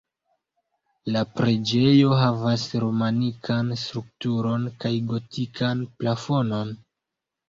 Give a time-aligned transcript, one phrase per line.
[1.15, 6.73] La preĝejo havas romanikan strukturon kaj gotikan plafonon.